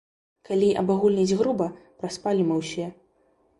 Калі 0.47 0.69
абагульніць 0.81 1.37
груба, 1.43 1.69
праспалі 2.01 2.49
мы 2.51 2.61
ўсе. 2.65 2.91